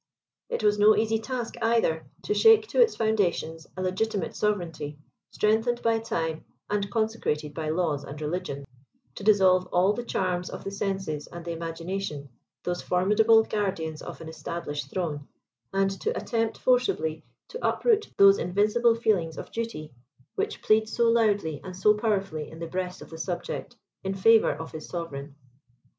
[0.49, 4.97] It was no easy task, either, to shake to its foundations a legitimate sovereignty,
[5.29, 8.65] strengthened by time and consecrated by laws and religion;
[9.13, 12.29] to dissolve all the charms of the senses and the imagination,
[12.63, 15.27] those formidable guardians of an established throne,
[15.71, 19.93] and to attempt forcibly to uproot those invincible feelings of duty,
[20.33, 24.51] which plead so loudly and so powerfully in the breast of the subject, in favour
[24.55, 25.35] of his sovereign.